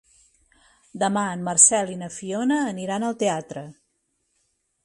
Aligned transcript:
Demà 1.03 1.25
en 1.33 1.43
Marcel 1.49 1.93
i 1.97 1.99
na 2.01 2.09
Fiona 2.17 2.59
aniran 2.73 3.09
al 3.11 3.21
teatre. 3.25 3.67